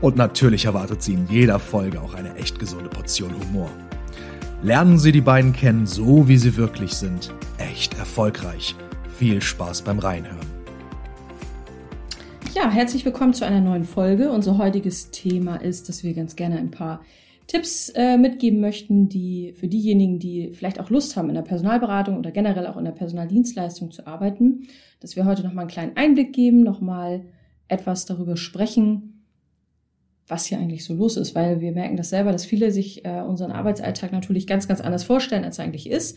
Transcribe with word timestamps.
Und 0.00 0.16
natürlich 0.16 0.64
erwartet 0.64 1.02
Sie 1.02 1.12
in 1.12 1.26
jeder 1.28 1.58
Folge 1.58 2.00
auch 2.00 2.14
eine 2.14 2.34
echt 2.36 2.58
gesunde 2.58 2.88
Portion 2.88 3.34
Humor. 3.38 3.68
Lernen 4.62 4.98
Sie 4.98 5.12
die 5.12 5.20
beiden 5.20 5.52
kennen, 5.52 5.84
so 5.84 6.26
wie 6.26 6.38
sie 6.38 6.56
wirklich 6.56 6.94
sind. 6.94 7.34
Echt 7.58 7.98
erfolgreich. 7.98 8.74
Viel 9.18 9.42
Spaß 9.42 9.82
beim 9.82 9.98
Reinhören. 9.98 10.46
Ja, 12.54 12.70
herzlich 12.70 13.04
willkommen 13.04 13.34
zu 13.34 13.44
einer 13.44 13.60
neuen 13.60 13.84
Folge. 13.84 14.30
Unser 14.30 14.56
heutiges 14.56 15.10
Thema 15.10 15.56
ist, 15.56 15.90
dass 15.90 16.02
wir 16.02 16.14
ganz 16.14 16.34
gerne 16.34 16.56
ein 16.56 16.70
paar 16.70 17.02
Tipps 17.46 17.90
äh, 17.90 18.16
mitgeben 18.16 18.60
möchten, 18.60 19.10
die 19.10 19.52
für 19.52 19.68
diejenigen, 19.68 20.18
die 20.18 20.50
vielleicht 20.52 20.80
auch 20.80 20.88
Lust 20.88 21.14
haben, 21.16 21.28
in 21.28 21.34
der 21.34 21.42
Personalberatung 21.42 22.16
oder 22.16 22.30
generell 22.30 22.66
auch 22.66 22.78
in 22.78 22.86
der 22.86 22.92
Personaldienstleistung 22.92 23.90
zu 23.90 24.06
arbeiten, 24.06 24.62
dass 25.00 25.14
wir 25.14 25.26
heute 25.26 25.42
nochmal 25.42 25.64
einen 25.64 25.70
kleinen 25.70 25.96
Einblick 25.98 26.32
geben, 26.32 26.62
nochmal 26.62 27.26
etwas 27.68 28.06
darüber 28.06 28.38
sprechen, 28.38 29.09
was 30.30 30.46
hier 30.46 30.58
eigentlich 30.58 30.84
so 30.84 30.94
los 30.94 31.16
ist, 31.16 31.34
weil 31.34 31.60
wir 31.60 31.72
merken 31.72 31.96
das 31.96 32.10
selber, 32.10 32.32
dass 32.32 32.44
viele 32.44 32.70
sich 32.70 33.04
äh, 33.04 33.20
unseren 33.20 33.52
Arbeitsalltag 33.52 34.12
natürlich 34.12 34.46
ganz, 34.46 34.68
ganz 34.68 34.80
anders 34.80 35.04
vorstellen, 35.04 35.44
als 35.44 35.58
er 35.58 35.64
eigentlich 35.64 35.90
ist. 35.90 36.16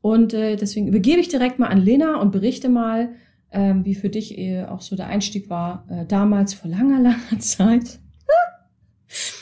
Und 0.00 0.34
äh, 0.34 0.56
deswegen 0.56 0.88
übergebe 0.88 1.20
ich 1.20 1.28
direkt 1.28 1.58
mal 1.58 1.68
an 1.68 1.78
Lena 1.78 2.20
und 2.20 2.30
berichte 2.30 2.68
mal, 2.68 3.10
ähm, 3.52 3.84
wie 3.84 3.94
für 3.94 4.10
dich 4.10 4.36
äh, 4.36 4.64
auch 4.64 4.80
so 4.80 4.96
der 4.96 5.06
Einstieg 5.06 5.48
war, 5.48 5.86
äh, 5.88 6.04
damals 6.04 6.54
vor 6.54 6.70
langer, 6.70 7.00
langer 7.00 7.38
Zeit. 7.38 8.00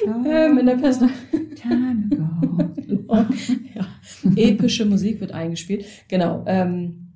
ähm, 0.06 0.58
in 0.58 0.66
der 0.66 0.76
Personal 0.76 1.10
Time 1.56 2.08
ago. 2.12 2.68
ja, 3.74 3.86
epische 4.36 4.84
Musik 4.84 5.20
wird 5.20 5.32
eingespielt. 5.32 5.84
Genau. 6.08 6.44
Ähm, 6.46 7.12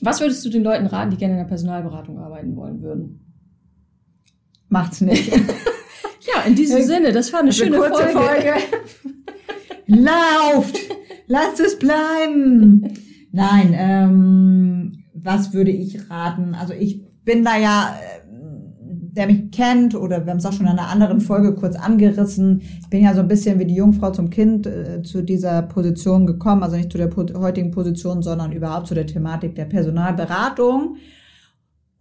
was 0.00 0.20
würdest 0.20 0.44
du 0.44 0.50
den 0.50 0.64
Leuten 0.64 0.86
raten, 0.86 1.10
die 1.10 1.16
gerne 1.16 1.34
in 1.34 1.38
der 1.38 1.48
Personalberatung 1.48 2.18
arbeiten 2.18 2.56
wollen 2.56 2.82
würden? 2.82 3.20
Macht's 4.68 5.00
nicht. 5.00 5.32
Ja, 6.26 6.42
in 6.46 6.54
diesem 6.54 6.78
äh, 6.78 6.82
Sinne, 6.82 7.12
das 7.12 7.32
war 7.32 7.40
eine 7.40 7.52
schöne 7.52 7.76
kurze 7.76 8.08
Folge. 8.08 8.12
Folge. 8.12 8.54
Lauft! 9.86 10.78
Lasst 11.26 11.60
es 11.60 11.78
bleiben! 11.78 12.88
Nein, 13.32 13.74
ähm, 13.76 15.04
was 15.12 15.52
würde 15.52 15.70
ich 15.70 16.10
raten? 16.10 16.54
Also 16.54 16.72
ich 16.72 17.02
bin 17.24 17.44
da 17.44 17.56
ja, 17.56 17.96
äh, 18.00 18.24
der 19.16 19.26
mich 19.26 19.50
kennt, 19.50 19.94
oder 19.94 20.24
wir 20.24 20.30
haben 20.30 20.38
es 20.38 20.46
auch 20.46 20.52
schon 20.52 20.66
in 20.66 20.72
einer 20.72 20.88
anderen 20.88 21.20
Folge 21.20 21.54
kurz 21.54 21.76
angerissen. 21.76 22.62
Ich 22.80 22.88
bin 22.88 23.02
ja 23.04 23.14
so 23.14 23.20
ein 23.20 23.28
bisschen 23.28 23.58
wie 23.58 23.64
die 23.64 23.74
Jungfrau 23.74 24.10
zum 24.10 24.30
Kind 24.30 24.66
äh, 24.66 25.02
zu 25.02 25.22
dieser 25.22 25.62
Position 25.62 26.26
gekommen, 26.26 26.62
also 26.62 26.76
nicht 26.76 26.92
zu 26.92 26.98
der 26.98 27.10
heutigen 27.14 27.70
Position, 27.70 28.22
sondern 28.22 28.52
überhaupt 28.52 28.86
zu 28.86 28.94
der 28.94 29.06
Thematik 29.06 29.54
der 29.54 29.66
Personalberatung. 29.66 30.96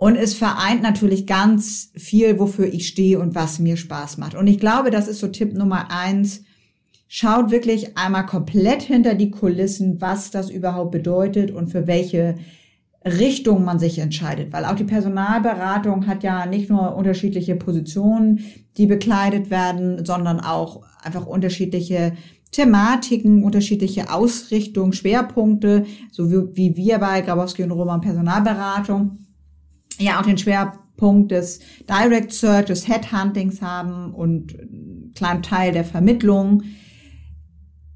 Und 0.03 0.17
es 0.17 0.33
vereint 0.33 0.81
natürlich 0.81 1.25
ganz 1.25 1.89
viel, 1.95 2.37
wofür 2.37 2.65
ich 2.65 2.89
stehe 2.89 3.21
und 3.21 3.35
was 3.35 3.59
mir 3.59 3.77
Spaß 3.77 4.17
macht. 4.17 4.35
Und 4.35 4.47
ich 4.47 4.59
glaube, 4.59 4.91
das 4.91 5.07
ist 5.07 5.19
so 5.19 5.29
Tipp 5.29 5.53
Nummer 5.53 5.91
eins. 5.91 6.43
Schaut 7.07 7.51
wirklich 7.51 7.97
einmal 7.97 8.25
komplett 8.25 8.81
hinter 8.81 9.13
die 9.13 9.31
Kulissen, 9.31 10.01
was 10.01 10.29
das 10.29 10.49
überhaupt 10.49 10.91
bedeutet 10.91 11.51
und 11.51 11.67
für 11.67 11.87
welche 11.87 12.35
Richtung 13.05 13.63
man 13.63 13.79
sich 13.79 13.97
entscheidet. 13.99 14.51
Weil 14.51 14.65
auch 14.65 14.75
die 14.75 14.83
Personalberatung 14.83 16.05
hat 16.05 16.21
ja 16.21 16.47
nicht 16.47 16.69
nur 16.69 16.97
unterschiedliche 16.97 17.55
Positionen, 17.55 18.41
die 18.75 18.87
bekleidet 18.87 19.51
werden, 19.51 20.03
sondern 20.03 20.41
auch 20.41 20.81
einfach 21.01 21.25
unterschiedliche 21.25 22.11
Thematiken, 22.51 23.45
unterschiedliche 23.45 24.11
Ausrichtungen, 24.11 24.91
Schwerpunkte, 24.91 25.85
so 26.11 26.29
wie, 26.29 26.75
wir 26.75 26.97
bei 26.97 27.21
Grabowski 27.21 27.63
und 27.63 27.71
Roman 27.71 28.01
Personalberatung 28.01 29.22
ja 29.99 30.19
auch 30.19 30.25
den 30.25 30.37
Schwerpunkt 30.37 31.31
des 31.31 31.59
Direct 31.89 32.33
Search, 32.33 32.65
des 32.65 32.87
Headhuntings 32.87 33.61
haben 33.61 34.13
und 34.13 34.57
einen 34.59 35.13
kleinen 35.15 35.43
Teil 35.43 35.71
der 35.71 35.85
Vermittlung. 35.85 36.63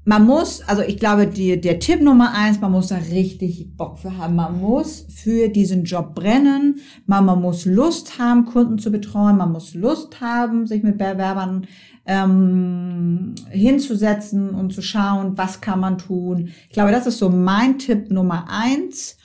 Man 0.04 0.24
muss, 0.24 0.62
also 0.66 0.80
ich 0.80 0.96
glaube, 0.98 1.26
die, 1.26 1.60
der 1.60 1.80
Tipp 1.80 2.00
Nummer 2.00 2.32
eins, 2.32 2.62
man 2.62 2.72
muss 2.72 2.86
da 2.88 2.96
richtig 2.96 3.76
Bock 3.76 3.98
für 3.98 4.16
haben. 4.16 4.36
Man 4.36 4.58
muss 4.58 5.04
für 5.14 5.50
diesen 5.50 5.84
Job 5.84 6.14
brennen. 6.14 6.76
Man, 7.04 7.26
man 7.26 7.42
muss 7.42 7.66
Lust 7.66 8.18
haben, 8.18 8.46
Kunden 8.46 8.78
zu 8.78 8.90
betreuen. 8.90 9.36
Man 9.36 9.52
muss 9.52 9.74
Lust 9.74 10.22
haben, 10.22 10.66
sich 10.66 10.82
mit 10.82 10.96
Bewerbern 10.96 11.66
ähm, 12.06 13.34
hinzusetzen 13.50 14.54
und 14.54 14.72
zu 14.72 14.80
schauen, 14.80 15.36
was 15.36 15.60
kann 15.60 15.80
man 15.80 15.98
tun. 15.98 16.52
Ich 16.68 16.72
glaube, 16.72 16.90
das 16.90 17.06
ist 17.06 17.18
so 17.18 17.28
mein 17.28 17.78
Tipp 17.78 18.10
Nummer 18.10 18.46
eins. 18.48 19.18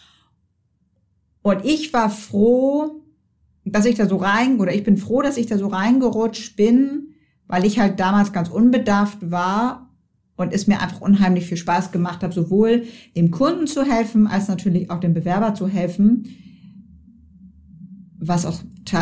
Und 1.44 1.66
ich 1.66 1.94
war 1.94 2.10
froh, 2.10 3.04
dass 3.66 3.86
ich 3.86 3.96
da 3.96 4.08
so 4.08 4.16
rein, 4.16 4.60
oder 4.60 4.74
ich 4.74 4.84
bin 4.84 4.98
froh, 4.98 5.22
dass 5.22 5.38
ich 5.38 5.46
da 5.46 5.58
so 5.58 5.68
reingerutscht 5.68 6.56
bin, 6.56 7.10
weil 7.48 7.66
ich 7.66 7.80
halt 7.80 8.00
damals 8.00 8.34
ganz 8.34 8.50
unbedarft 8.50 9.30
war 9.30 9.94
und 10.36 10.54
es 10.54 10.68
mir 10.68 10.82
einfach 10.82 11.02
unheimlich 11.02 11.46
viel 11.46 11.58
Spaß 11.58 11.92
gemacht 11.92 12.24
hat, 12.24 12.34
sowohl 12.34 12.84
dem 13.16 13.30
Kunden 13.30 13.68
zu 13.68 13.84
helfen, 13.84 14.26
als 14.26 14.48
natürlich 14.48 14.90
auch 14.90 15.00
dem 15.00 15.14
Bewerber 15.14 15.54
zu 15.54 15.68
helfen, 15.68 16.26
was 18.18 18.46
auch 18.46 18.60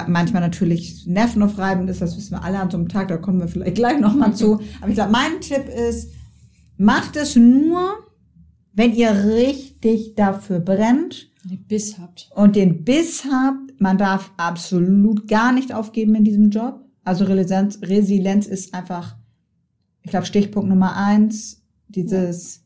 manchmal 0.08 0.42
natürlich 0.42 1.06
nervenaufreibend 1.08 1.90
ist, 1.90 2.02
das 2.02 2.18
wissen 2.18 2.32
wir 2.32 2.44
alle 2.44 2.60
an 2.60 2.72
so 2.72 2.78
einem 2.78 2.90
Tag, 2.90 3.08
da 3.08 3.18
kommen 3.18 3.40
wir 3.40 3.48
vielleicht 3.48 3.76
gleich 3.76 4.00
nochmal 4.00 4.36
zu. 4.36 4.60
Aber 4.80 4.90
ich 4.90 4.96
glaube, 4.96 5.12
mein 5.12 5.42
Tipp 5.42 5.66
ist, 5.68 6.12
macht 6.78 7.16
es 7.16 7.36
nur, 7.36 7.94
wenn 8.74 8.94
ihr 8.94 9.12
richtig 9.26 10.16
dafür 10.16 10.60
brennt 10.60 11.31
den 11.50 11.66
Biss 11.66 11.98
habt. 12.00 12.30
Und 12.36 12.56
den 12.56 12.84
Biss 12.84 13.26
habt. 13.26 13.80
Man 13.80 13.98
darf 13.98 14.32
absolut 14.38 15.28
gar 15.28 15.52
nicht 15.52 15.74
aufgeben 15.74 16.16
in 16.16 16.24
diesem 16.24 16.50
Job. 16.50 16.86
Also 17.04 17.26
Resilienz, 17.26 17.80
Resilienz 17.82 18.48
ist 18.48 18.74
einfach, 18.74 19.16
ich 20.04 20.12
glaube, 20.12 20.26
Stichpunkt 20.26 20.70
Nummer 20.70 20.96
eins. 20.96 21.64
Dieses, 21.88 22.58
ja. 22.58 22.62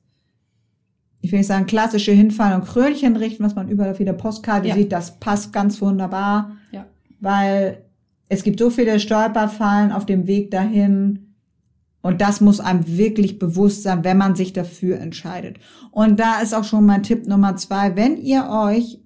ich 1.21 1.31
will 1.31 1.39
nicht 1.39 1.47
sagen, 1.47 1.65
klassische 1.65 2.11
Hinfallen 2.11 2.61
und 2.61 2.67
Krönchen 2.67 3.15
richten, 3.15 3.43
was 3.43 3.55
man 3.55 3.69
überall 3.69 3.91
auf 3.91 3.99
jeder 3.99 4.13
Postkarte 4.13 4.67
ja. 4.67 4.75
sieht. 4.75 4.91
Das 4.91 5.19
passt 5.19 5.53
ganz 5.53 5.81
wunderbar. 5.81 6.51
Ja. 6.71 6.85
Weil 7.19 7.85
es 8.27 8.43
gibt 8.43 8.59
so 8.59 8.69
viele 8.69 8.99
Stolperfallen 8.99 9.91
auf 9.91 10.05
dem 10.05 10.27
Weg 10.27 10.51
dahin 10.51 11.24
und 12.05 12.21
das 12.21 12.39
muss 12.39 12.59
einem 12.59 12.85
wirklich 12.85 13.39
bewusst 13.39 13.81
sein, 13.81 14.03
wenn 14.03 14.19
man 14.19 14.35
sich 14.35 14.53
dafür 14.53 14.99
entscheidet. 14.99 15.57
Und 15.89 16.19
da 16.19 16.39
ist 16.39 16.53
auch 16.53 16.63
schon 16.63 16.85
mein 16.85 17.01
Tipp 17.01 17.25
Nummer 17.25 17.55
zwei. 17.55 17.95
Wenn 17.95 18.17
ihr 18.17 18.47
euch 18.47 19.01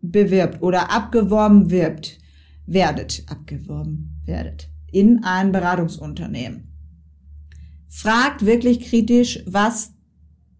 bewirbt 0.00 0.62
oder 0.62 0.90
abgeworben 0.90 1.70
wirbt, 1.70 2.16
werdet, 2.64 3.24
abgeworben 3.26 4.22
werdet 4.24 4.70
in 4.90 5.22
ein 5.22 5.52
Beratungsunternehmen. 5.52 6.72
Fragt 7.88 8.46
wirklich 8.46 8.88
kritisch, 8.88 9.40
was 9.46 9.92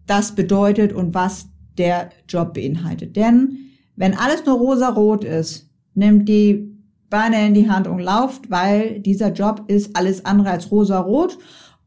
das 0.05 0.35
bedeutet 0.35 0.93
und 0.93 1.15
was 1.15 1.47
der 1.79 2.11
Job 2.29 2.53
beinhaltet. 2.53 3.15
Denn 3.15 3.57
wenn 3.95 4.15
alles 4.15 4.45
nur 4.45 4.59
rosa-rot 4.59 5.23
ist, 5.23 5.67
nimmt 5.95 6.29
die 6.29 6.71
Beine 7.09 7.45
in 7.45 7.55
die 7.55 7.69
Hand 7.69 7.87
und 7.87 7.99
lauft, 7.99 8.51
weil 8.51 9.01
dieser 9.01 9.33
Job 9.33 9.65
ist 9.67 9.95
alles 9.95 10.25
andere 10.25 10.51
als 10.51 10.69
rosa-rot 10.69 11.39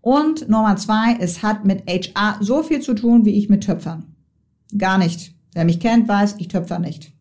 und 0.05 0.51
Nummer 0.51 0.77
zwei, 0.77 1.17
es 1.19 1.43
hat 1.43 1.65
mit 1.65 1.85
HR 1.89 2.37
so 2.43 2.63
viel 2.63 2.81
zu 2.81 2.93
tun, 2.93 3.25
wie 3.25 3.39
ich 3.39 3.49
mit 3.49 3.65
Töpfern. 3.65 4.15
Gar 4.77 4.99
nicht. 4.99 5.33
Wer 5.55 5.65
mich 5.65 5.81
kennt, 5.81 6.07
weiß, 6.07 6.35
ich 6.41 6.49
töpfer 6.49 6.79
nicht. 6.79 7.13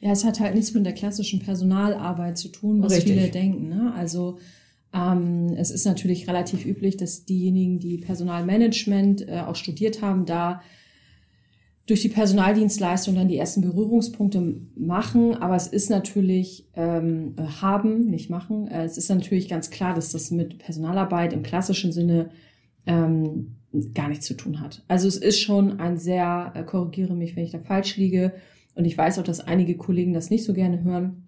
Ja, 0.00 0.10
es 0.10 0.26
hat 0.26 0.40
halt 0.40 0.54
nichts 0.54 0.74
mit 0.74 0.84
der 0.84 0.92
klassischen 0.92 1.40
Personalarbeit 1.40 2.36
zu 2.36 2.48
tun, 2.48 2.82
was 2.82 2.92
Richtig. 2.92 3.14
viele 3.14 3.28
denken. 3.30 3.70
Ne? 3.70 3.94
Also 3.96 4.38
ähm, 4.92 5.54
es 5.56 5.70
ist 5.70 5.86
natürlich 5.86 6.28
relativ 6.28 6.66
üblich, 6.66 6.98
dass 6.98 7.24
diejenigen, 7.24 7.78
die 7.78 7.96
Personalmanagement 7.96 9.26
äh, 9.26 9.40
auch 9.46 9.56
studiert 9.56 10.02
haben, 10.02 10.26
da 10.26 10.60
durch 11.90 12.02
die 12.02 12.08
Personaldienstleistung 12.08 13.16
dann 13.16 13.28
die 13.28 13.36
ersten 13.36 13.62
Berührungspunkte 13.62 14.60
machen, 14.76 15.34
aber 15.34 15.56
es 15.56 15.66
ist 15.66 15.90
natürlich 15.90 16.68
ähm, 16.74 17.34
haben, 17.60 18.06
nicht 18.06 18.30
machen. 18.30 18.68
Äh, 18.68 18.84
es 18.84 18.96
ist 18.96 19.08
natürlich 19.08 19.48
ganz 19.48 19.70
klar, 19.70 19.94
dass 19.94 20.12
das 20.12 20.30
mit 20.30 20.58
Personalarbeit 20.58 21.32
im 21.32 21.42
klassischen 21.42 21.90
Sinne 21.90 22.30
ähm, 22.86 23.56
gar 23.92 24.08
nichts 24.08 24.26
zu 24.26 24.34
tun 24.34 24.60
hat. 24.60 24.84
Also 24.86 25.08
es 25.08 25.16
ist 25.16 25.40
schon 25.40 25.80
ein 25.80 25.98
sehr, 25.98 26.52
äh, 26.54 26.62
korrigiere 26.62 27.14
mich, 27.14 27.34
wenn 27.34 27.44
ich 27.44 27.50
da 27.50 27.58
falsch 27.58 27.96
liege, 27.96 28.32
und 28.76 28.84
ich 28.84 28.96
weiß 28.96 29.18
auch, 29.18 29.24
dass 29.24 29.40
einige 29.40 29.76
Kollegen 29.76 30.12
das 30.14 30.30
nicht 30.30 30.44
so 30.44 30.54
gerne 30.54 30.82
hören. 30.84 31.26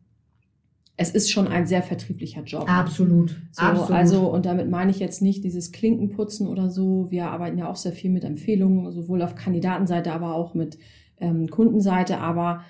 Es 0.96 1.10
ist 1.10 1.30
schon 1.30 1.48
ein 1.48 1.66
sehr 1.66 1.82
vertrieblicher 1.82 2.42
Job. 2.42 2.68
Absolut. 2.68 3.30
So, 3.50 3.62
Absolut. 3.62 3.90
Also, 3.90 4.30
und 4.30 4.46
damit 4.46 4.70
meine 4.70 4.90
ich 4.90 4.98
jetzt 4.98 5.22
nicht 5.22 5.42
dieses 5.42 5.72
Klinkenputzen 5.72 6.46
oder 6.46 6.70
so. 6.70 7.10
Wir 7.10 7.26
arbeiten 7.28 7.58
ja 7.58 7.68
auch 7.68 7.76
sehr 7.76 7.92
viel 7.92 8.10
mit 8.10 8.24
Empfehlungen, 8.24 8.92
sowohl 8.92 9.22
auf 9.22 9.34
Kandidatenseite, 9.34 10.12
aber 10.12 10.34
auch 10.34 10.54
mit 10.54 10.78
ähm, 11.18 11.48
Kundenseite. 11.48 12.18
Aber 12.18 12.64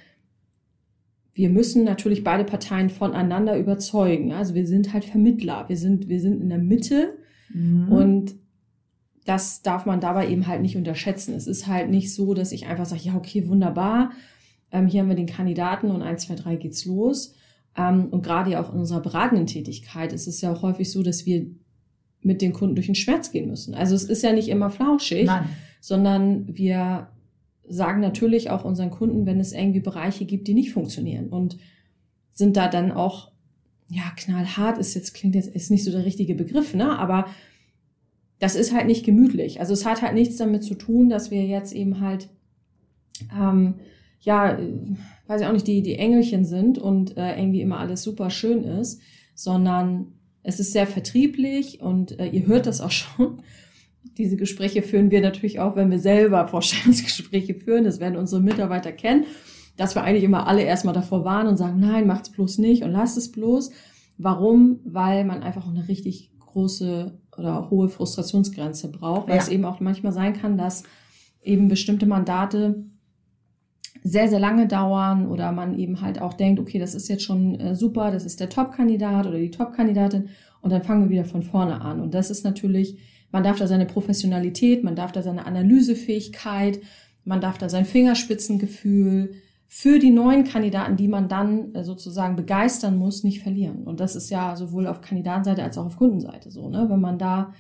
wir 1.35 1.51
müssen 1.51 1.85
natürlich 1.85 2.23
beide 2.23 2.45
Parteien 2.45 2.91
voneinander 2.91 3.59
überzeugen. 3.59 4.33
Also 4.33 4.55
wir 4.55 4.67
sind 4.67 4.93
halt 4.93 5.05
Vermittler. 5.05 5.69
Wir 5.69 5.77
sind, 5.77 6.09
wir 6.09 6.21
sind 6.21 6.41
in 6.41 6.49
der 6.49 6.59
Mitte 6.59 7.15
Mhm. 7.53 7.93
und 7.93 8.35
das 9.25 9.63
darf 9.63 9.87
man 9.87 10.01
dabei 10.01 10.29
eben 10.29 10.47
halt 10.47 10.63
nicht 10.63 10.77
unterschätzen. 10.77 11.35
Es 11.35 11.47
ist 11.47 11.67
halt 11.67 11.91
nicht 11.91 12.13
so, 12.13 12.35
dass 12.35 12.53
ich 12.53 12.67
einfach 12.67 12.87
sage, 12.87 13.03
ja, 13.05 13.15
okay, 13.15 13.49
wunderbar, 13.49 14.11
ähm, 14.73 14.87
hier 14.89 15.03
haben 15.03 15.09
wir 15.09 15.17
den 15.17 15.27
Kandidaten 15.27 15.91
und 15.91 16.03
eins, 16.03 16.27
zwei, 16.27 16.35
drei 16.35 16.57
geht's 16.57 16.85
los. 16.87 17.35
Ähm, 17.77 18.07
und 18.07 18.23
gerade 18.23 18.51
ja 18.51 18.63
auch 18.63 18.73
in 18.73 18.81
unserer 18.81 19.01
beratenden 19.01 19.47
Tätigkeit 19.47 20.13
ist 20.13 20.27
es 20.27 20.41
ja 20.41 20.53
auch 20.53 20.63
häufig 20.63 20.91
so, 20.91 21.03
dass 21.03 21.27
wir 21.27 21.47
mit 22.21 22.41
den 22.41 22.53
Kunden 22.53 22.75
durch 22.75 22.87
den 22.87 22.95
Schmerz 22.95 23.33
gehen 23.33 23.49
müssen. 23.49 23.75
Also 23.75 23.95
es 23.95 24.05
ist 24.05 24.23
ja 24.23 24.33
nicht 24.33 24.49
immer 24.49 24.71
flauschig, 24.71 25.27
Nein. 25.27 25.45
sondern 25.81 26.57
wir 26.57 27.09
sagen 27.69 28.01
natürlich 28.01 28.51
auch 28.51 28.65
unseren 28.65 28.91
Kunden, 28.91 29.27
wenn 29.27 29.41
es 29.41 29.53
irgendwie 29.53 29.81
Bereiche 29.81 30.25
gibt, 30.25 30.47
die 30.47 30.55
nicht 30.55 30.73
funktionieren 30.73 31.29
und 31.29 31.57
sind 32.33 32.57
da 32.57 32.69
dann 32.69 32.93
auch, 32.93 33.31
ja, 33.89 34.03
knallhart 34.17 34.79
ist 34.79 34.95
jetzt, 34.95 35.15
klingt 35.15 35.35
jetzt, 35.35 35.49
ist 35.55 35.71
nicht 35.71 35.85
so 35.85 35.91
der 35.91 36.05
richtige 36.05 36.35
Begriff, 36.35 36.75
ne, 36.75 36.99
aber 36.99 37.27
das 38.39 38.57
ist 38.57 38.75
halt 38.75 38.87
nicht 38.87 39.05
gemütlich. 39.05 39.61
Also 39.61 39.73
es 39.73 39.87
hat 39.87 40.03
halt 40.03 40.15
nichts 40.15 40.37
damit 40.37 40.65
zu 40.65 40.75
tun, 40.75 41.09
dass 41.09 41.31
wir 41.31 41.45
jetzt 41.47 41.73
eben 41.73 42.01
halt, 42.01 42.29
ähm, 43.33 43.75
ja, 44.23 44.53
äh, 44.59 44.81
weiß 45.27 45.41
ich 45.43 45.47
auch 45.47 45.53
nicht, 45.53 45.67
die, 45.67 45.83
die 45.83 45.97
Engelchen 45.97 46.45
sind 46.45 46.79
und 46.79 47.17
äh, 47.17 47.39
irgendwie 47.39 47.61
immer 47.61 47.79
alles 47.79 48.03
super 48.03 48.31
schön 48.31 48.65
ist, 48.65 49.01
sondern 49.35 50.13
es 50.43 50.59
ist 50.61 50.73
sehr 50.73 50.87
vertrieblich 50.87 51.81
und 51.81 52.19
äh, 52.19 52.27
ihr 52.27 52.47
hört 52.47 52.67
das 52.67 52.81
auch 52.81 52.91
schon. 53.03 53.43
Diese 54.19 54.37
Gespräche 54.37 54.83
führen 54.83 55.11
wir 55.11 55.21
natürlich 55.21 55.61
auch, 55.61 55.77
wenn 55.77 55.91
wir 55.91 55.99
selber 55.99 56.47
Vorstellungsgespräche 56.49 57.55
führen. 57.55 57.85
Das 57.85 58.01
werden 58.01 58.17
unsere 58.17 58.43
Mitarbeiter 58.43 58.93
kennen, 58.93 59.25
dass 59.77 59.95
wir 59.95 60.03
eigentlich 60.03 60.25
immer 60.25 60.47
alle 60.47 60.63
erstmal 60.63 60.95
davor 60.95 61.25
warnen 61.25 61.49
und 61.51 61.57
sagen, 61.57 61.81
nein, 61.81 62.07
macht's 62.07 62.31
bloß 62.31 62.59
nicht 62.59 62.83
und 62.83 62.91
lasst 62.91 63.17
es 63.17 63.33
bloß. 63.33 63.71
Warum? 64.19 64.81
Weil 64.85 65.25
man 65.25 65.43
einfach 65.43 65.65
auch 65.67 65.71
eine 65.71 65.89
richtig 65.89 66.31
große 66.41 67.19
oder 67.39 67.71
hohe 67.71 67.89
Frustrationsgrenze 67.89 68.91
braucht, 68.91 69.29
weil 69.29 69.37
Ja. 69.37 69.43
es 69.43 69.49
eben 69.49 69.65
auch 69.65 69.81
manchmal 69.81 70.13
sein 70.13 70.35
kann, 70.35 70.59
dass 70.59 70.83
eben 71.43 71.69
bestimmte 71.69 72.05
Mandate 72.07 72.85
sehr, 74.05 74.29
sehr 74.29 74.41
lange 74.41 74.67
dauern 74.67 75.27
oder 75.29 75.53
man 75.53 75.79
eben 75.79 76.01
halt 76.01 76.21
auch 76.21 76.35
denkt, 76.35 76.61
okay, 76.61 76.79
das 76.79 76.95
ist 76.95 77.09
jetzt 77.09 77.23
schon 77.23 77.59
äh, 77.61 77.77
super, 77.77 78.11
das 78.11 78.25
ist 78.25 78.41
der 78.41 78.49
Top-Kandidat 78.49 79.27
oder 79.27 79.39
die 79.39 79.51
Top-Kandidatin 79.51 80.29
und 80.61 80.71
dann 80.71 80.83
fangen 80.83 81.05
wir 81.05 81.11
wieder 81.11 81.25
von 81.25 81.43
vorne 81.43 81.81
an. 81.81 82.01
Und 82.01 82.15
das 82.15 82.31
ist 82.31 82.45
natürlich, 82.45 82.99
man 83.31 83.45
darf 83.45 83.59
da 83.59 83.67
seine 83.67 83.87
Professionalität, 83.87 84.83
man 84.83 84.97
darf 84.97 85.13
da 85.13 85.23
seine 85.23 85.47
Analysefähigkeit, 85.47 86.81
man 87.25 87.41
darf 87.41 87.59
da 87.59 87.69
sein 87.69 87.85
Fingerspitzengefühl 87.85 89.35
für 89.69 89.99
die 89.99 90.11
neuen 90.11 90.45
Kandidaten, 90.45 90.97
die 90.97 91.09
man 91.09 91.29
dann 91.29 91.75
äh, 91.75 91.85
sozusagen 91.85 92.37
begeistern 92.37 92.97
muss, 92.97 93.25
nicht 93.25 93.41
verlieren. 93.41 93.85
Und 93.85 94.01
das 94.01 94.17
ist 94.17 94.31
ja 94.31 94.57
sowohl 94.57 94.87
auf 94.87 95.01
Kandidatenseite 95.01 95.63
als 95.63 95.79
auch 95.79 95.87
auf 95.87 95.97
Kundenseite 95.97 96.51
so, 96.51 96.69
ne? 96.69 96.87
Wenn 96.91 97.01
man 97.01 97.19
da 97.19 97.55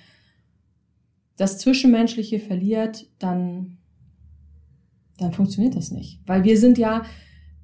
das 1.36 1.58
Zwischenmenschliche 1.58 2.38
verliert, 2.38 3.06
dann 3.18 3.78
dann 5.22 5.32
funktioniert 5.32 5.76
das 5.76 5.90
nicht. 5.90 6.20
Weil 6.26 6.44
wir 6.44 6.58
sind 6.58 6.78
ja, 6.78 7.02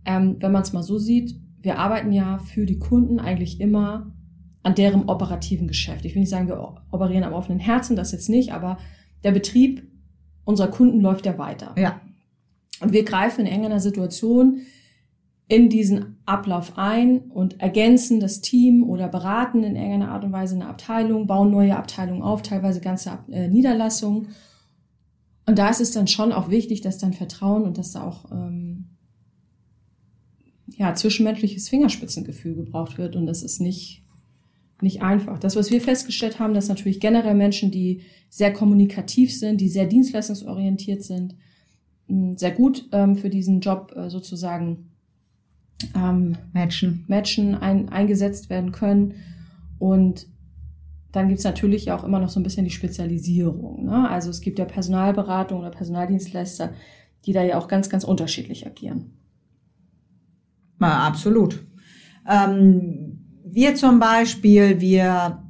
ähm, 0.04 0.36
wenn 0.40 0.52
man 0.52 0.62
es 0.62 0.72
mal 0.72 0.82
so 0.82 0.98
sieht, 0.98 1.34
wir 1.60 1.78
arbeiten 1.78 2.12
ja 2.12 2.38
für 2.38 2.66
die 2.66 2.78
Kunden 2.78 3.18
eigentlich 3.18 3.60
immer 3.60 4.14
an 4.62 4.74
deren 4.74 5.08
operativen 5.08 5.68
Geschäft. 5.68 6.04
Ich 6.04 6.14
will 6.14 6.20
nicht 6.20 6.30
sagen, 6.30 6.48
wir 6.48 6.76
operieren 6.90 7.24
am 7.24 7.32
offenen 7.32 7.60
Herzen, 7.60 7.96
das 7.96 8.12
jetzt 8.12 8.28
nicht, 8.28 8.52
aber 8.52 8.78
der 9.24 9.32
Betrieb 9.32 9.90
unserer 10.44 10.68
Kunden 10.68 11.00
läuft 11.00 11.26
ja 11.26 11.38
weiter. 11.38 11.74
Ja. 11.76 12.00
Und 12.80 12.92
wir 12.92 13.04
greifen 13.04 13.42
in 13.42 13.46
irgendeiner 13.46 13.80
Situation 13.80 14.60
in 15.48 15.70
diesen 15.70 16.18
Ablauf 16.26 16.76
ein 16.76 17.20
und 17.30 17.60
ergänzen 17.60 18.20
das 18.20 18.42
Team 18.42 18.84
oder 18.84 19.08
beraten 19.08 19.64
in 19.64 19.76
irgendeiner 19.76 20.12
Art 20.12 20.24
und 20.24 20.32
Weise 20.32 20.54
eine 20.54 20.68
Abteilung, 20.68 21.26
bauen 21.26 21.50
neue 21.50 21.76
Abteilungen 21.76 22.22
auf, 22.22 22.42
teilweise 22.42 22.80
ganze 22.80 23.18
äh, 23.30 23.48
Niederlassungen. 23.48 24.28
Und 25.48 25.58
da 25.58 25.70
ist 25.70 25.80
es 25.80 25.92
dann 25.92 26.06
schon 26.06 26.32
auch 26.32 26.50
wichtig, 26.50 26.82
dass 26.82 26.98
dann 26.98 27.14
Vertrauen 27.14 27.62
und 27.62 27.78
dass 27.78 27.92
da 27.92 28.04
auch 28.04 28.30
ähm, 28.30 28.84
ja, 30.76 30.94
zwischenmenschliches 30.94 31.70
Fingerspitzengefühl 31.70 32.54
gebraucht 32.54 32.98
wird. 32.98 33.16
Und 33.16 33.24
das 33.24 33.42
ist 33.42 33.58
nicht, 33.58 34.04
nicht 34.82 35.00
einfach. 35.00 35.38
Das, 35.38 35.56
was 35.56 35.70
wir 35.70 35.80
festgestellt 35.80 36.38
haben, 36.38 36.52
dass 36.52 36.68
natürlich 36.68 37.00
generell 37.00 37.34
Menschen, 37.34 37.70
die 37.70 38.02
sehr 38.28 38.52
kommunikativ 38.52 39.34
sind, 39.34 39.62
die 39.62 39.70
sehr 39.70 39.86
dienstleistungsorientiert 39.86 41.02
sind, 41.02 41.34
sehr 42.36 42.50
gut 42.50 42.86
ähm, 42.92 43.16
für 43.16 43.30
diesen 43.30 43.60
Job 43.60 43.94
äh, 43.96 44.10
sozusagen 44.10 44.90
ähm, 45.94 46.36
Matchen. 46.52 47.06
matchen, 47.08 47.54
ein, 47.54 47.88
eingesetzt 47.88 48.50
werden 48.50 48.72
können. 48.72 49.14
Und 49.78 50.26
dann 51.12 51.28
gibt's 51.28 51.44
natürlich 51.44 51.90
auch 51.90 52.04
immer 52.04 52.18
noch 52.18 52.28
so 52.28 52.38
ein 52.38 52.42
bisschen 52.42 52.64
die 52.64 52.70
Spezialisierung. 52.70 53.86
Ne? 53.86 54.08
Also 54.08 54.30
es 54.30 54.40
gibt 54.40 54.58
ja 54.58 54.64
Personalberatung 54.64 55.60
oder 55.60 55.70
Personaldienstleister, 55.70 56.72
die 57.24 57.32
da 57.32 57.42
ja 57.42 57.58
auch 57.58 57.68
ganz, 57.68 57.88
ganz 57.88 58.04
unterschiedlich 58.04 58.66
agieren. 58.66 59.12
Ja, 60.80 61.06
absolut. 61.06 61.64
Ähm, 62.28 63.24
wir 63.44 63.74
zum 63.74 63.98
Beispiel, 63.98 64.80
wir 64.80 65.42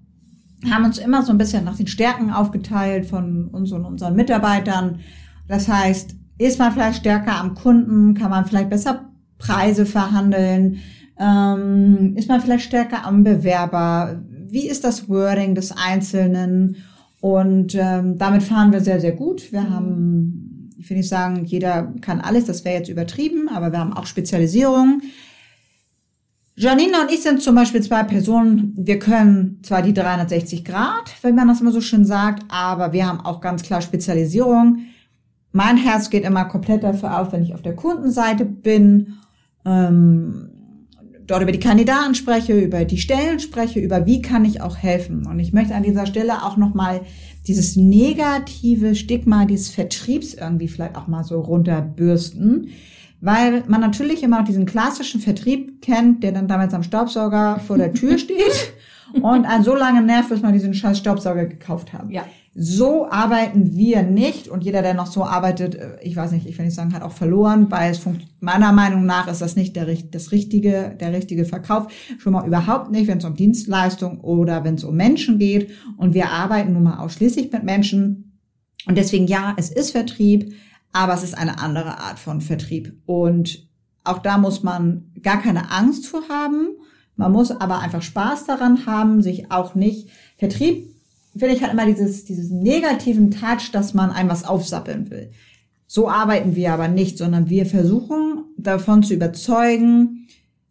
haben 0.70 0.84
uns 0.84 0.98
immer 0.98 1.22
so 1.22 1.32
ein 1.32 1.38
bisschen 1.38 1.64
nach 1.64 1.76
den 1.76 1.86
Stärken 1.86 2.30
aufgeteilt 2.30 3.06
von 3.06 3.48
uns 3.48 3.72
und 3.72 3.84
unseren 3.84 4.16
Mitarbeitern. 4.16 5.00
Das 5.46 5.68
heißt, 5.68 6.16
ist 6.38 6.58
man 6.58 6.72
vielleicht 6.72 7.00
stärker 7.00 7.36
am 7.36 7.54
Kunden, 7.54 8.14
kann 8.14 8.30
man 8.30 8.44
vielleicht 8.44 8.70
besser 8.70 9.10
Preise 9.38 9.86
verhandeln, 9.86 10.78
ähm, 11.18 12.14
ist 12.16 12.28
man 12.28 12.40
vielleicht 12.40 12.64
stärker 12.64 13.04
am 13.04 13.24
Bewerber, 13.24 14.22
wie 14.50 14.68
ist 14.68 14.84
das 14.84 15.08
Wording 15.08 15.54
des 15.54 15.72
Einzelnen? 15.72 16.76
Und 17.20 17.74
ähm, 17.74 18.18
damit 18.18 18.42
fahren 18.42 18.72
wir 18.72 18.80
sehr, 18.80 19.00
sehr 19.00 19.12
gut. 19.12 19.52
Wir 19.52 19.68
haben, 19.68 20.70
ich 20.78 20.88
will 20.88 20.98
nicht 20.98 21.08
sagen, 21.08 21.44
jeder 21.44 21.92
kann 22.00 22.20
alles, 22.20 22.44
das 22.44 22.64
wäre 22.64 22.78
jetzt 22.78 22.88
übertrieben, 22.88 23.48
aber 23.48 23.72
wir 23.72 23.80
haben 23.80 23.92
auch 23.92 24.06
Spezialisierung. 24.06 25.02
Janina 26.54 27.02
und 27.02 27.12
ich 27.12 27.22
sind 27.22 27.40
zum 27.40 27.54
Beispiel 27.54 27.82
zwei 27.82 28.02
Personen, 28.02 28.72
wir 28.76 28.98
können 28.98 29.60
zwar 29.62 29.80
die 29.80 29.94
360 29.94 30.64
Grad, 30.64 31.14
wenn 31.22 31.36
man 31.36 31.46
das 31.46 31.60
immer 31.60 31.70
so 31.70 31.80
schön 31.80 32.04
sagt, 32.04 32.44
aber 32.48 32.92
wir 32.92 33.06
haben 33.06 33.20
auch 33.20 33.40
ganz 33.40 33.62
klar 33.62 33.80
Spezialisierung. 33.80 34.80
Mein 35.52 35.76
Herz 35.76 36.10
geht 36.10 36.24
immer 36.24 36.46
komplett 36.46 36.82
dafür 36.82 37.20
auf, 37.20 37.32
wenn 37.32 37.44
ich 37.44 37.54
auf 37.54 37.62
der 37.62 37.76
Kundenseite 37.76 38.44
bin, 38.44 39.18
ähm, 39.64 40.47
dort 41.28 41.42
über 41.42 41.52
die 41.52 41.60
Kandidaten 41.60 42.16
spreche, 42.16 42.58
über 42.58 42.84
die 42.84 42.98
Stellen 42.98 43.38
spreche, 43.38 43.78
über 43.78 44.06
wie 44.06 44.20
kann 44.20 44.44
ich 44.44 44.60
auch 44.60 44.76
helfen. 44.76 45.26
Und 45.26 45.38
ich 45.38 45.52
möchte 45.52 45.74
an 45.74 45.84
dieser 45.84 46.06
Stelle 46.06 46.42
auch 46.42 46.56
nochmal 46.56 47.02
dieses 47.46 47.76
negative 47.76 48.94
Stigma 48.94 49.44
dieses 49.44 49.68
Vertriebs 49.68 50.34
irgendwie 50.34 50.68
vielleicht 50.68 50.96
auch 50.96 51.06
mal 51.06 51.22
so 51.22 51.40
runterbürsten. 51.40 52.70
Weil 53.20 53.64
man 53.66 53.80
natürlich 53.80 54.22
immer 54.22 54.38
noch 54.38 54.46
diesen 54.46 54.64
klassischen 54.64 55.20
Vertrieb 55.20 55.82
kennt, 55.82 56.22
der 56.22 56.32
dann 56.32 56.48
damals 56.48 56.72
am 56.72 56.82
Staubsauger 56.82 57.60
vor 57.60 57.76
der 57.76 57.92
Tür 57.92 58.18
steht 58.18 58.72
und 59.14 59.44
einen 59.44 59.64
so 59.64 59.74
lange 59.74 60.02
nervt, 60.02 60.30
bis 60.30 60.42
man 60.42 60.52
diesen 60.52 60.74
scheiß 60.74 60.98
Staubsauger 60.98 61.46
gekauft 61.46 61.92
haben. 61.92 62.10
Ja. 62.10 62.24
So 62.60 63.08
arbeiten 63.08 63.76
wir 63.76 64.02
nicht 64.02 64.48
und 64.48 64.64
jeder, 64.64 64.82
der 64.82 64.92
noch 64.92 65.06
so 65.06 65.22
arbeitet, 65.22 65.76
äh, 65.76 65.96
ich 66.02 66.16
weiß 66.16 66.32
nicht, 66.32 66.44
ich 66.44 66.58
will 66.58 66.64
nicht 66.64 66.74
sagen, 66.74 66.92
hat 66.92 67.02
auch 67.02 67.12
verloren, 67.12 67.70
weil 67.70 67.92
es 67.92 68.00
meiner 68.40 68.72
Meinung 68.72 69.06
nach 69.06 69.28
ist 69.28 69.40
das 69.40 69.54
nicht 69.54 69.76
der, 69.76 69.86
das 69.86 70.32
richtige, 70.32 70.96
der 70.98 71.12
richtige 71.12 71.44
Verkauf. 71.44 71.86
Schon 72.18 72.32
mal 72.32 72.44
überhaupt 72.44 72.90
nicht, 72.90 73.06
wenn 73.06 73.18
es 73.18 73.24
um 73.24 73.36
Dienstleistung 73.36 74.18
oder 74.22 74.64
wenn 74.64 74.74
es 74.74 74.82
um 74.82 74.96
Menschen 74.96 75.38
geht. 75.38 75.70
Und 75.98 76.14
wir 76.14 76.30
arbeiten 76.30 76.72
nun 76.72 76.82
mal 76.82 76.98
ausschließlich 76.98 77.52
mit 77.52 77.62
Menschen. 77.62 78.40
Und 78.88 78.98
deswegen 78.98 79.28
ja, 79.28 79.54
es 79.56 79.70
ist 79.70 79.92
Vertrieb, 79.92 80.52
aber 80.90 81.14
es 81.14 81.22
ist 81.22 81.38
eine 81.38 81.60
andere 81.60 82.00
Art 82.00 82.18
von 82.18 82.40
Vertrieb. 82.40 82.92
Und 83.06 83.68
auch 84.02 84.18
da 84.18 84.36
muss 84.36 84.64
man 84.64 85.12
gar 85.22 85.40
keine 85.40 85.70
Angst 85.70 86.08
vor 86.08 86.22
haben. 86.28 86.70
Man 87.14 87.30
muss 87.30 87.52
aber 87.52 87.78
einfach 87.78 88.02
Spaß 88.02 88.46
daran 88.46 88.84
haben, 88.84 89.22
sich 89.22 89.52
auch 89.52 89.76
nicht 89.76 90.08
Vertrieb 90.36 90.97
finde 91.38 91.54
ich 91.54 91.62
halt 91.62 91.72
immer 91.72 91.86
dieses, 91.86 92.24
dieses 92.24 92.50
negativen 92.50 93.30
Touch, 93.30 93.70
dass 93.72 93.94
man 93.94 94.10
einem 94.10 94.28
was 94.28 94.44
aufsappeln 94.44 95.10
will. 95.10 95.30
So 95.86 96.08
arbeiten 96.08 96.54
wir 96.54 96.72
aber 96.72 96.88
nicht, 96.88 97.16
sondern 97.16 97.48
wir 97.48 97.64
versuchen 97.64 98.44
davon 98.58 99.02
zu 99.02 99.14
überzeugen, 99.14 100.26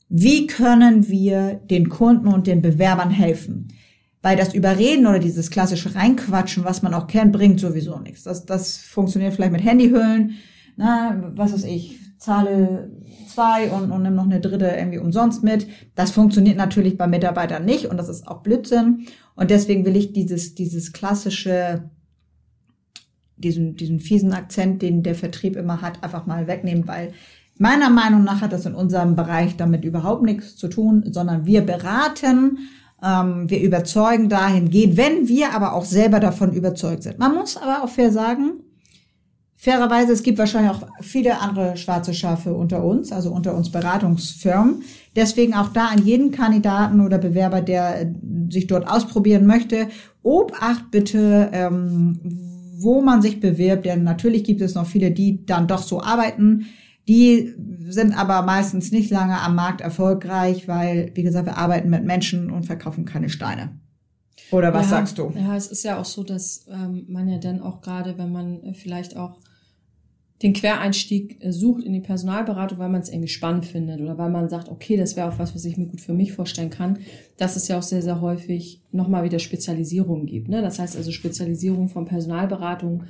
wie 0.10 0.48
können 0.48 1.10
wir 1.10 1.56
den 1.70 1.90
Kunden 1.90 2.28
und 2.28 2.48
den 2.48 2.62
Bewerbern 2.62 3.10
helfen. 3.10 3.70
Weil 4.22 4.38
das 4.38 4.54
Überreden 4.54 5.08
oder 5.08 5.20
dieses 5.20 5.50
klassische 5.50 5.96
Reinquatschen, 5.96 6.64
was 6.64 6.82
man 6.82 6.94
auch 6.94 7.08
kennt, 7.08 7.34
bringt 7.34 7.60
sowieso 7.60 8.00
nichts. 8.00 8.24
Das, 8.24 8.46
das 8.46 8.78
funktioniert 8.78 9.34
vielleicht 9.34 9.52
mit 9.52 9.64
Handyhüllen, 9.64 10.36
na, 10.76 11.32
was 11.36 11.54
weiß 11.54 11.64
ich, 11.64 12.00
zahle 12.18 12.92
zwei 13.28 13.70
und, 13.70 13.92
und 13.92 14.04
nimm 14.04 14.16
noch 14.16 14.26
eine 14.26 14.40
dritte 14.40 14.68
irgendwie 14.68 14.98
umsonst 14.98 15.44
mit. 15.44 15.68
Das 15.96 16.12
funktioniert 16.12 16.58
natürlich 16.58 16.98
bei 16.98 17.08
Mitarbeitern 17.08 17.66
nicht 17.66 17.86
und 17.86 17.98
das 17.98 18.10
ist 18.10 18.28
auch 18.28 18.42
Blödsinn. 18.42 19.06
Und 19.36 19.52
deswegen 19.52 19.86
will 19.86 19.96
ich 19.96 20.14
dieses, 20.14 20.56
dieses 20.56 20.94
klassische, 20.94 21.90
diesen, 23.38 23.76
diesen 23.76 24.00
fiesen 24.00 24.34
Akzent, 24.34 24.82
den 24.82 25.04
der 25.04 25.16
Vertrieb 25.16 25.56
immer 25.56 25.82
hat, 25.82 26.04
einfach 26.04 26.26
mal 26.26 26.48
wegnehmen, 26.48 26.88
weil 26.88 27.14
meiner 27.60 27.90
Meinung 27.90 28.24
nach 28.24 28.42
hat 28.42 28.54
das 28.54 28.66
in 28.66 28.76
unserem 28.76 29.16
Bereich 29.16 29.56
damit 29.58 29.86
überhaupt 29.86 30.24
nichts 30.24 30.56
zu 30.56 30.68
tun, 30.68 31.04
sondern 31.12 31.46
wir 31.46 31.62
beraten, 31.62 32.58
ähm, 33.04 33.50
wir 33.50 33.62
überzeugen 33.62 34.30
dahingehend, 34.30 34.98
wenn 34.98 35.28
wir 35.28 35.54
aber 35.54 35.74
auch 35.74 35.86
selber 35.86 36.20
davon 36.20 36.52
überzeugt 36.54 37.04
sind. 37.04 37.20
Man 37.20 37.36
muss 37.36 37.58
aber 37.58 37.84
auch 37.84 37.90
fair 37.90 38.12
sagen, 38.12 38.64
Fairerweise, 39.68 40.14
es 40.14 40.24
gibt 40.24 40.38
wahrscheinlich 40.38 40.72
auch 40.72 40.88
viele 41.02 41.42
andere 41.42 41.76
schwarze 41.76 42.14
Schafe 42.14 42.54
unter 42.54 42.86
uns, 42.86 43.12
also 43.12 43.34
unter 43.34 43.54
uns 43.54 43.70
Beratungsfirmen. 43.70 44.84
Deswegen 45.14 45.56
auch 45.56 45.74
da 45.74 45.88
an 45.88 46.06
jeden 46.06 46.32
Kandidaten 46.32 47.02
oder 47.02 47.18
Bewerber, 47.18 47.60
der 47.60 48.14
sich 48.50 48.68
dort 48.68 48.88
ausprobieren 48.88 49.46
möchte, 49.46 49.90
Obacht 50.24 50.90
bitte, 50.90 51.50
ähm, 51.52 52.18
wo 52.78 53.02
man 53.02 53.22
sich 53.22 53.42
bewirbt. 53.42 53.84
Denn 53.84 54.06
natürlich 54.06 54.46
gibt 54.46 54.62
es 54.62 54.74
noch 54.74 54.86
viele, 54.86 55.12
die 55.12 55.46
dann 55.46 55.68
doch 55.68 55.82
so 55.82 56.02
arbeiten. 56.02 56.68
Die 57.10 57.54
sind 57.90 58.18
aber 58.18 58.44
meistens 58.44 58.94
nicht 58.94 59.12
lange 59.12 59.38
am 59.42 59.56
Markt 59.56 59.82
erfolgreich, 59.82 60.70
weil, 60.70 61.12
wie 61.16 61.24
gesagt, 61.24 61.46
wir 61.46 61.58
arbeiten 61.58 61.90
mit 61.90 62.06
Menschen 62.06 62.52
und 62.52 62.66
verkaufen 62.66 63.04
keine 63.04 63.28
Steine. 63.28 63.72
Oder 64.50 64.74
was 64.74 64.84
ja, 64.84 64.92
sagst 64.92 65.18
du? 65.18 65.34
Ja, 65.36 65.58
es 65.58 65.68
ist 65.68 65.84
ja 65.84 66.00
auch 66.00 66.06
so, 66.06 66.24
dass 66.24 66.66
ähm, 66.70 67.04
man 67.10 67.28
ja 67.28 67.38
dann 67.38 67.62
auch 67.62 67.82
gerade, 67.82 68.18
wenn 68.18 68.32
man 68.32 68.64
äh, 68.64 68.74
vielleicht 68.74 69.18
auch 69.18 69.36
den 70.44 70.54
Quereinstieg 70.54 71.40
sucht 71.50 71.84
in 71.84 71.94
die 71.94 72.00
Personalberatung, 72.00 72.78
weil 72.78 72.90
man 72.90 73.02
es 73.02 73.10
irgendwie 73.10 73.28
spannend 73.28 73.66
findet 73.66 74.02
oder 74.02 74.18
weil 74.18 74.30
man 74.30 74.50
sagt, 74.50 74.70
okay, 74.70 74.96
das 74.96 75.16
wäre 75.16 75.30
auch 75.30 75.40
was, 75.40 75.56
was 75.56 75.66
ich 75.66 75.78
mir 75.78 75.88
gut 75.88 76.00
für 76.00 76.14
mich 76.14 76.32
vorstellen 76.32 76.70
kann, 76.70 77.00
dass 77.38 77.56
es 77.56 77.68
ja 77.68 77.78
auch 77.78 77.84
sehr, 77.84 78.04
sehr 78.04 78.22
häufig 78.22 78.82
nochmal 78.92 79.24
wieder 79.24 79.40
Spezialisierungen 79.40 80.28
gibt. 80.28 80.48
Ne? 80.48 80.62
Das 80.62 80.78
heißt 80.78 80.96
also 80.96 81.12
Spezialisierung 81.12 81.90
von 81.90 82.06
Personalberatung, 82.06 83.06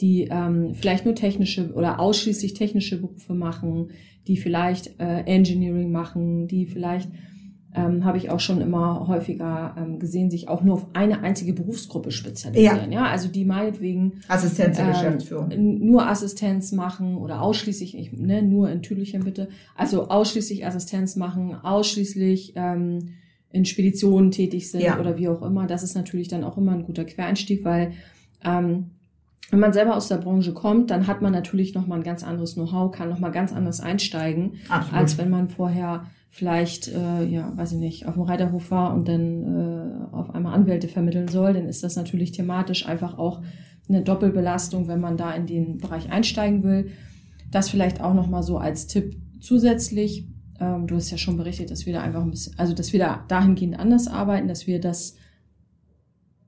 die 0.00 0.26
ähm, 0.28 0.74
vielleicht 0.74 1.04
nur 1.04 1.14
technische 1.14 1.72
oder 1.74 2.00
ausschließlich 2.00 2.54
technische 2.54 3.00
Berufe 3.00 3.34
machen, 3.34 3.90
die 4.26 4.36
vielleicht 4.36 4.98
äh, 5.00 5.20
Engineering 5.20 5.92
machen, 5.92 6.48
die 6.48 6.66
vielleicht 6.66 7.08
ähm, 7.74 8.04
habe 8.04 8.18
ich 8.18 8.30
auch 8.30 8.40
schon 8.40 8.60
immer 8.60 9.06
häufiger 9.08 9.74
ähm, 9.78 9.98
gesehen, 9.98 10.30
sich 10.30 10.48
auch 10.48 10.62
nur 10.62 10.74
auf 10.74 10.86
eine 10.92 11.22
einzige 11.22 11.52
Berufsgruppe 11.52 12.10
spezialisieren. 12.10 12.92
Ja, 12.92 13.04
ja? 13.04 13.10
also 13.10 13.28
die 13.28 13.44
meinetwegen 13.44 14.20
Assistenz 14.28 14.76
der 14.76 14.86
ähm, 14.86 14.92
Geschäftsführung. 14.92 15.78
nur 15.78 16.06
Assistenz 16.06 16.72
machen 16.72 17.16
oder 17.16 17.40
ausschließlich, 17.40 17.96
ich, 17.96 18.12
ne, 18.12 18.42
nur 18.42 18.70
in 18.70 18.82
Tüdelchen 18.82 19.24
bitte, 19.24 19.48
also 19.74 20.08
ausschließlich 20.08 20.66
Assistenz 20.66 21.16
machen, 21.16 21.54
ausschließlich 21.54 22.52
ähm, 22.56 23.14
in 23.50 23.64
Speditionen 23.64 24.30
tätig 24.30 24.70
sind 24.70 24.82
ja. 24.82 24.98
oder 24.98 25.16
wie 25.18 25.28
auch 25.28 25.42
immer. 25.42 25.66
Das 25.66 25.82
ist 25.82 25.94
natürlich 25.94 26.28
dann 26.28 26.44
auch 26.44 26.58
immer 26.58 26.72
ein 26.72 26.84
guter 26.84 27.04
Quereinstieg, 27.04 27.64
weil 27.64 27.92
ähm, 28.44 28.90
wenn 29.50 29.60
man 29.60 29.72
selber 29.72 29.96
aus 29.96 30.08
der 30.08 30.16
Branche 30.16 30.54
kommt, 30.54 30.90
dann 30.90 31.06
hat 31.06 31.20
man 31.20 31.32
natürlich 31.32 31.74
noch 31.74 31.86
mal 31.86 31.96
ein 31.96 32.02
ganz 32.02 32.24
anderes 32.24 32.54
Know-how, 32.54 32.90
kann 32.90 33.10
noch 33.10 33.18
mal 33.18 33.30
ganz 33.30 33.52
anders 33.52 33.80
einsteigen, 33.80 34.54
Absolut. 34.68 34.98
als 34.98 35.18
wenn 35.18 35.30
man 35.30 35.48
vorher 35.48 36.04
vielleicht, 36.30 36.88
äh, 36.88 37.26
ja, 37.26 37.52
weiß 37.54 37.72
ich 37.72 37.78
nicht, 37.78 38.06
auf 38.06 38.14
dem 38.14 38.22
Reiterhof 38.22 38.70
war 38.70 38.94
und 38.94 39.06
dann 39.06 39.42
äh, 39.42 40.14
auf 40.14 40.34
einmal 40.34 40.54
Anwälte 40.54 40.88
vermitteln 40.88 41.28
soll, 41.28 41.52
dann 41.52 41.66
ist 41.66 41.84
das 41.84 41.94
natürlich 41.94 42.32
thematisch 42.32 42.86
einfach 42.86 43.18
auch 43.18 43.42
eine 43.88 44.00
Doppelbelastung, 44.00 44.88
wenn 44.88 45.00
man 45.00 45.18
da 45.18 45.32
in 45.32 45.46
den 45.46 45.76
Bereich 45.76 46.10
einsteigen 46.10 46.62
will. 46.62 46.90
Das 47.50 47.68
vielleicht 47.68 48.00
auch 48.00 48.14
nochmal 48.14 48.42
so 48.42 48.56
als 48.56 48.86
Tipp 48.86 49.14
zusätzlich. 49.40 50.26
Ähm, 50.58 50.86
du 50.86 50.96
hast 50.96 51.10
ja 51.10 51.18
schon 51.18 51.36
berichtet, 51.36 51.70
dass 51.70 51.84
wir 51.84 51.92
da 51.92 52.00
einfach 52.00 52.22
ein 52.22 52.30
bisschen, 52.30 52.58
also 52.58 52.72
dass 52.72 52.94
wir 52.94 53.00
da 53.00 53.24
dahingehend 53.28 53.78
anders 53.78 54.08
arbeiten, 54.08 54.48
dass 54.48 54.66
wir 54.66 54.80
das 54.80 55.16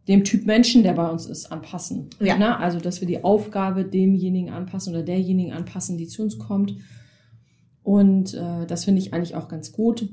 dem 0.08 0.24
Typ 0.24 0.46
Menschen, 0.46 0.82
der 0.82 0.92
bei 0.92 1.08
uns 1.08 1.26
ist, 1.26 1.50
anpassen. 1.50 2.10
Ja. 2.20 2.36
Ne? 2.36 2.58
Also, 2.58 2.78
dass 2.78 3.00
wir 3.00 3.08
die 3.08 3.24
Aufgabe 3.24 3.84
demjenigen 3.84 4.50
anpassen 4.50 4.92
oder 4.94 5.02
derjenigen 5.02 5.52
anpassen, 5.52 5.96
die 5.96 6.06
zu 6.06 6.22
uns 6.22 6.38
kommt 6.38 6.76
und 7.84 8.32
äh, 8.32 8.66
das 8.66 8.86
finde 8.86 9.00
ich 9.00 9.14
eigentlich 9.14 9.36
auch 9.36 9.46
ganz 9.46 9.70
gut. 9.70 10.08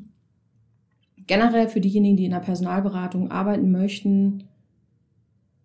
Generell 1.26 1.70
für 1.70 1.80
diejenigen, 1.80 2.18
die 2.18 2.26
in 2.26 2.32
der 2.32 2.40
Personalberatung 2.40 3.32
arbeiten 3.32 3.72
möchten, 3.72 4.44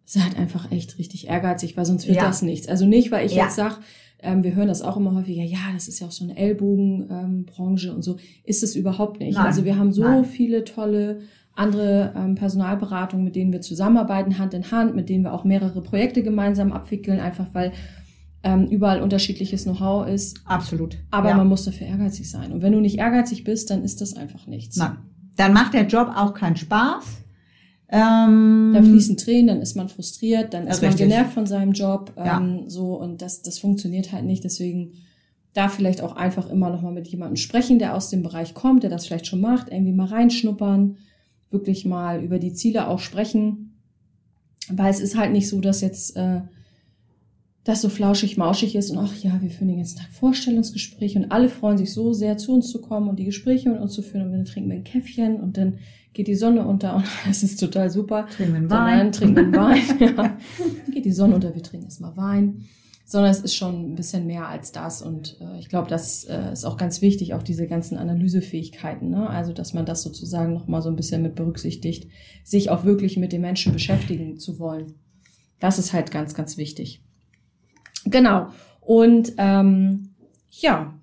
seid 0.07 0.39
einfach 0.39 0.71
echt 0.71 0.99
richtig 0.99 1.29
ehrgeizig, 1.29 1.77
weil 1.77 1.85
sonst 1.85 2.07
wird 2.07 2.17
ja. 2.17 2.27
das 2.27 2.41
nichts. 2.41 2.69
Also 2.69 2.87
nicht, 2.87 3.11
weil 3.11 3.27
ich 3.27 3.35
ja. 3.35 3.45
jetzt 3.45 3.57
sage, 3.57 3.75
ähm, 4.21 4.43
wir 4.45 4.55
hören 4.55 4.69
das 4.69 4.81
auch 4.81 4.97
immer 4.97 5.15
häufiger, 5.15 5.43
ja, 5.43 5.59
das 5.75 5.89
ist 5.89 6.01
ja 6.01 6.07
auch 6.07 6.13
so 6.13 6.25
eine 6.25 6.37
Ellbogenbranche 6.37 7.89
ähm, 7.89 7.95
und 7.97 8.03
so. 8.03 8.17
Ist 8.45 8.63
es 8.63 8.77
überhaupt 8.77 9.21
nicht. 9.21 9.37
Nein. 9.37 9.47
Also 9.47 9.65
wir 9.65 9.77
haben 9.77 9.93
so 9.93 10.05
Nein. 10.05 10.25
viele 10.25 10.65
tolle 10.65 11.21
andere 11.55 12.13
ähm, 12.17 12.35
Personalberatungen, 12.37 13.25
mit 13.25 13.35
denen 13.35 13.53
wir 13.53 13.61
zusammenarbeiten, 13.61 14.39
Hand 14.39 14.55
in 14.55 14.71
Hand, 14.71 14.95
mit 14.95 15.09
denen 15.09 15.25
wir 15.25 15.33
auch 15.33 15.45
mehrere 15.45 15.83
Projekte 15.83 16.23
gemeinsam 16.23 16.73
abwickeln, 16.73 17.19
einfach 17.19 17.47
weil 17.53 17.73
ähm, 18.43 18.67
überall 18.67 19.03
unterschiedliches 19.03 19.65
Know-how 19.65 20.07
ist. 20.07 20.41
Absolut. 20.45 20.99
Aber 21.11 21.31
ja. 21.31 21.37
man 21.37 21.49
muss 21.49 21.65
dafür 21.65 21.89
ehrgeizig 21.89 22.31
sein. 22.31 22.53
Und 22.53 22.63
wenn 22.63 22.73
du 22.73 22.81
nicht 22.81 22.99
ehrgeizig 22.99 23.43
bist, 23.43 23.71
dann 23.71 23.83
ist 23.83 24.01
das 24.01 24.15
einfach 24.15 24.47
nichts. 24.47 24.77
Nein. 24.77 24.99
Dann 25.37 25.53
macht 25.53 25.75
der 25.75 25.87
Job 25.87 26.13
auch 26.15 26.33
keinen 26.33 26.57
Spaß. 26.57 27.25
Ähm, 27.89 28.73
da 28.75 28.83
fließen 28.83 29.17
Tränen, 29.17 29.47
dann 29.47 29.63
ist 29.63 29.77
man 29.77 29.89
frustriert, 29.89 30.55
dann 30.55 30.67
ist 30.67 30.83
richtig. 30.83 31.01
man 31.01 31.09
genervt 31.09 31.33
von 31.33 31.47
seinem 31.47 31.73
Job. 31.73 32.13
Ähm, 32.17 32.25
ja. 32.25 32.65
So 32.67 32.95
und 32.95 33.23
das, 33.23 33.43
das 33.43 33.59
funktioniert 33.59 34.13
halt 34.13 34.25
nicht. 34.25 34.43
Deswegen 34.43 34.95
da 35.53 35.69
vielleicht 35.69 36.03
auch 36.03 36.17
einfach 36.17 36.51
immer 36.51 36.71
noch 36.71 36.83
mal 36.83 36.93
mit 36.93 37.09
jemandem 37.09 37.37
sprechen, 37.37 37.79
der 37.79 37.95
aus 37.95 38.11
dem 38.11 38.23
Bereich 38.23 38.55
kommt, 38.55 38.83
der 38.83 38.91
das 38.91 39.07
vielleicht 39.07 39.27
schon 39.27 39.41
macht, 39.41 39.71
irgendwie 39.71 39.93
mal 39.93 40.09
reinschnuppern, 40.09 40.97
wirklich 41.51 41.85
mal 41.85 42.23
über 42.23 42.39
die 42.39 42.53
Ziele 42.53 42.89
auch 42.89 42.99
sprechen, 42.99 43.79
weil 44.69 44.91
es 44.91 45.01
ist 45.01 45.17
halt 45.17 45.33
nicht 45.33 45.49
so, 45.49 45.61
dass 45.61 45.81
jetzt 45.81 46.17
äh, 46.17 46.43
das 47.67 47.83
so 47.83 47.89
flauschig-mauschig 47.89 48.77
ist 48.77 48.91
und 48.91 48.99
ach 48.99 49.13
ja, 49.17 49.43
wir 49.43 49.51
führen 49.51 49.67
den 49.67 49.79
ganzen 49.79 49.99
Tag 49.99 50.09
Vorstellungsgespräche 50.13 51.19
und 51.19 51.33
alle 51.33 51.49
freuen 51.49 51.77
sich 51.77 51.93
so 51.93 52.13
sehr, 52.13 52.37
zu 52.37 52.55
uns 52.55 52.71
zu 52.71 52.81
kommen 52.81 53.09
und 53.09 53.19
die 53.19 53.25
Gespräche 53.25 53.69
mit 53.69 53.81
uns 53.81 53.93
zu 53.93 54.03
führen 54.03 54.27
und 54.27 54.33
dann 54.33 54.45
trinken 54.45 54.71
wir 54.71 54.77
ein 54.77 54.85
Käffchen 54.85 55.41
und 55.41 55.57
dann 55.57 55.79
geht 56.13 56.29
die 56.29 56.37
Sonne 56.37 56.65
unter 56.65 56.95
und 56.95 57.05
es 57.29 57.43
ist 57.43 57.59
total 57.59 57.91
super. 57.91 58.29
Trinken 58.29 58.53
wir 58.53 58.59
einen 58.59 58.71
Wein. 58.71 58.99
Dann 58.99 59.13
trinken 59.13 59.37
wir 59.37 59.43
einen 59.43 59.57
Wein, 59.57 59.99
ja. 60.17 60.39
Geht 60.93 61.05
die 61.05 61.13
Sonne 61.13 61.35
unter, 61.35 61.57
wir 61.57 61.63
trinken 61.63 61.87
erstmal 61.87 62.17
Wein. 62.17 62.67
Sondern 63.05 63.33
es 63.33 63.41
ist 63.41 63.55
schon 63.55 63.93
ein 63.93 63.95
bisschen 63.97 64.27
mehr 64.29 64.49
als 64.49 64.71
das 64.71 65.03
und 65.03 65.37
äh, 65.41 65.59
ich 65.59 65.69
glaube, 65.69 65.89
das 65.89 66.25
äh, 66.25 66.53
ist 66.53 66.65
auch 66.65 66.77
ganz 66.77 67.03
wichtig, 67.03 67.35
auch 67.35 67.43
diese 67.43 67.67
ganzen 67.67 67.99
Analysefähigkeiten, 67.99 69.11
ne? 69.11 69.29
also 69.29 69.53
dass 69.53 69.75
man 69.75 69.87
das 69.87 70.03
sozusagen 70.03 70.53
nochmal 70.55 70.83
so 70.83 70.89
ein 70.89 70.97
bisschen 70.97 71.23
mit 71.23 71.37
berücksichtigt, 71.37 72.09
sich 72.43 72.71
auch 72.71 72.85
wirklich 72.85 73.17
mit 73.17 73.33
den 73.33 73.43
Menschen 73.43 73.73
beschäftigen 73.73 74.39
zu 74.39 74.59
wollen. 74.59 74.95
Das 75.61 75.79
ist 75.79 75.93
halt 75.93 76.11
ganz, 76.11 76.35
ganz 76.35 76.57
wichtig. 76.57 77.06
Genau. 78.07 78.49
Und 78.81 79.33
ähm, 79.37 80.15
ja, 80.51 80.95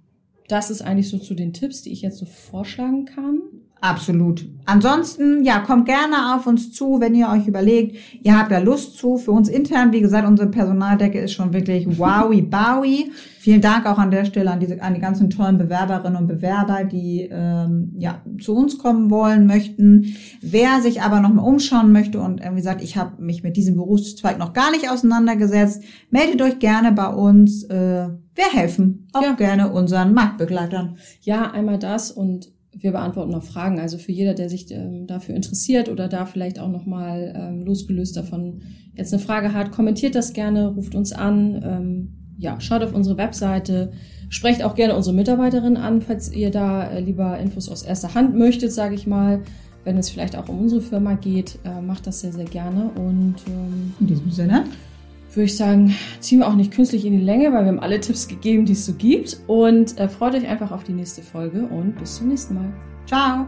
das 0.48 0.72
ist 0.72 0.82
eigentlich 0.82 1.10
so 1.10 1.20
zu 1.20 1.36
den 1.36 1.54
Tipps, 1.54 1.82
die 1.82 1.92
ich 1.92 2.02
jetzt 2.02 2.18
so 2.18 2.26
vorschlagen 2.26 3.06
kann. 3.06 3.42
Absolut. 3.84 4.46
Ansonsten, 4.64 5.44
ja, 5.44 5.60
kommt 5.60 5.88
gerne 5.88 6.34
auf 6.34 6.48
uns 6.48 6.72
zu, 6.72 7.02
wenn 7.02 7.14
ihr 7.16 7.28
euch 7.28 7.50
überlegt, 7.50 7.98
ihr 8.22 8.40
habt 8.40 8.50
da 8.50 8.60
Lust 8.60 8.98
zu. 8.98 9.18
Für 9.18 9.34
uns 9.34 9.50
intern, 9.50 9.92
wie 9.92 10.00
gesagt, 10.00 10.26
unsere 10.26 10.50
Personaldecke 10.50 11.20
ist 11.20 11.34
schon 11.34 11.52
wirklich 11.52 11.86
wowi 12.00 12.44
bowie. 12.44 13.12
Vielen 13.40 13.60
Dank 13.60 13.86
auch 13.86 13.98
an 13.98 14.10
der 14.10 14.24
Stelle 14.24 14.52
an 14.52 14.62
diese, 14.62 14.82
an 14.82 14.94
die 14.94 15.02
ganzen 15.02 15.30
tollen 15.30 15.58
Bewerberinnen 15.58 16.16
und 16.16 16.28
Bewerber, 16.28 16.86
die 16.86 17.28
ähm, 17.30 17.92
ja 17.98 18.22
zu 18.40 18.56
uns 18.56 18.78
kommen 18.78 19.12
wollen 19.12 19.48
möchten. 19.48 20.16
Wer 20.42 20.80
sich 20.82 21.02
aber 21.02 21.20
noch 21.20 21.34
mal 21.34 21.44
umschauen 21.44 21.92
möchte 21.92 22.22
und 22.22 22.40
wie 22.42 22.56
gesagt, 22.56 22.82
ich 22.82 22.96
habe 22.96 23.22
mich 23.22 23.44
mit 23.44 23.58
diesem 23.58 23.76
Berufszweig 23.76 24.40
noch 24.40 24.54
gar 24.54 24.72
nicht 24.72 24.90
auseinandergesetzt, 24.90 25.84
meldet 26.10 26.42
euch 26.42 26.60
gerne 26.60 26.94
bei 26.94 27.08
uns. 27.08 27.66
Äh, 27.66 28.08
wir 28.36 28.52
helfen 28.54 29.10
auch 29.12 29.24
ja. 29.24 29.34
gerne 29.34 29.74
unseren 29.74 30.14
Marktbegleitern. 30.14 30.96
Ja, 31.22 31.52
einmal 31.52 31.80
das 31.80 32.10
und 32.10 32.53
wir 32.76 32.92
beantworten 32.92 33.32
noch 33.32 33.44
Fragen. 33.44 33.80
Also 33.80 33.98
für 33.98 34.12
jeder, 34.12 34.34
der 34.34 34.50
sich 34.50 34.70
ähm, 34.72 35.08
dafür 35.08 35.36
interessiert 35.36 35.90
oder 35.90 36.08
da 36.08 36.26
vielleicht 36.26 36.60
auch 36.60 36.70
nochmal 36.70 37.34
ähm, 37.36 37.64
losgelöst 37.64 38.18
davon 38.18 38.62
jetzt 38.96 39.14
eine 39.14 39.22
Frage 39.22 39.54
hat, 39.54 39.72
kommentiert 39.72 40.16
das 40.16 40.34
gerne, 40.34 40.68
ruft 40.68 40.96
uns 40.96 41.14
an, 41.14 41.62
ähm, 41.64 42.14
ja, 42.38 42.60
schaut 42.60 42.84
auf 42.84 42.94
unsere 42.94 43.18
Webseite, 43.18 43.92
sprecht 44.30 44.64
auch 44.64 44.76
gerne 44.76 44.96
unsere 44.96 45.16
Mitarbeiterin 45.16 45.78
an, 45.78 46.02
falls 46.02 46.34
ihr 46.34 46.52
da 46.52 46.90
äh, 46.90 47.00
lieber 47.00 47.38
Infos 47.40 47.70
aus 47.70 47.84
erster 47.84 48.16
Hand 48.16 48.36
möchtet, 48.36 48.72
sage 48.72 48.96
ich 48.96 49.08
mal. 49.08 49.42
Wenn 49.84 49.98
es 49.98 50.10
vielleicht 50.10 50.38
auch 50.38 50.48
um 50.48 50.60
unsere 50.60 50.82
Firma 50.82 51.16
geht, 51.16 51.60
äh, 51.66 51.82
macht 51.82 52.08
das 52.08 52.22
sehr, 52.22 52.32
sehr 52.32 52.46
gerne. 52.46 52.90
Und 52.96 53.36
ähm, 53.48 53.94
in 54.00 54.08
diesem 54.08 54.32
Sinne 54.32 54.64
würde 55.36 55.46
ich 55.46 55.58
sagen, 55.58 55.96
ziehen 56.20 56.40
wir 56.40 56.48
auch 56.48 56.56
nicht 56.56 56.74
künstlich 56.74 57.06
in 57.06 57.18
die 57.18 57.24
Länge, 57.24 57.54
weil 57.54 57.66
wir 57.66 57.72
haben 57.72 57.80
alle 57.80 58.00
Tipps 58.00 58.28
gegeben, 58.28 58.66
die 58.66 58.74
es 58.74 58.86
so 58.86 58.94
gibt. 58.94 59.40
Und 59.48 59.98
äh, 60.00 60.08
freut 60.08 60.36
euch 60.36 60.48
einfach 60.48 60.72
auf 60.72 60.84
die 60.84 60.94
nächste 60.94 61.22
Folge 61.22 61.64
und 61.64 61.98
bis 61.98 62.16
zum 62.16 62.30
nächsten 62.30 62.56
Mal. 62.56 62.74
Ciao! 63.06 63.48